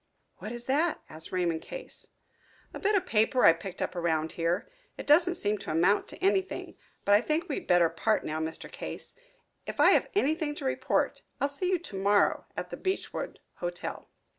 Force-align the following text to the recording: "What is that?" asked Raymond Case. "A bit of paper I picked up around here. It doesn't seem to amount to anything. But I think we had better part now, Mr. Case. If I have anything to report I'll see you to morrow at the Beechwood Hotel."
"What 0.37 0.51
is 0.51 0.63
that?" 0.65 0.99
asked 1.09 1.31
Raymond 1.31 1.61
Case. 1.61 2.07
"A 2.73 2.79
bit 2.79 2.95
of 2.95 3.05
paper 3.05 3.45
I 3.45 3.53
picked 3.53 3.83
up 3.83 3.95
around 3.95 4.31
here. 4.31 4.67
It 4.97 5.05
doesn't 5.05 5.35
seem 5.35 5.59
to 5.59 5.69
amount 5.69 6.07
to 6.07 6.17
anything. 6.23 6.75
But 7.05 7.13
I 7.13 7.21
think 7.21 7.47
we 7.47 7.53
had 7.57 7.67
better 7.67 7.87
part 7.87 8.25
now, 8.25 8.39
Mr. 8.39 8.67
Case. 8.71 9.13
If 9.67 9.79
I 9.79 9.91
have 9.91 10.09
anything 10.15 10.55
to 10.55 10.65
report 10.65 11.21
I'll 11.39 11.47
see 11.49 11.69
you 11.69 11.77
to 11.77 11.95
morrow 11.97 12.45
at 12.57 12.71
the 12.71 12.77
Beechwood 12.77 13.41
Hotel." 13.57 14.09